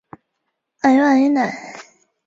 [0.81, 1.51] 鲑鱼鲑鱼卵